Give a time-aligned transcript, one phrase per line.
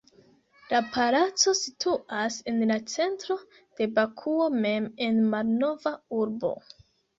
[0.69, 3.39] La palaco situas en la centro
[3.83, 6.55] de Bakuo mem en Malnova urbo.